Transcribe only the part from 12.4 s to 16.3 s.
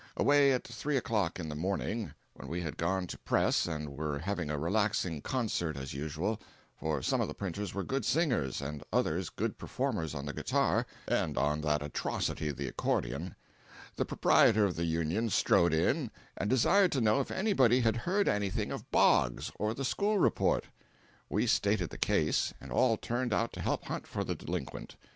the accordion—the proprietor of the Union strode in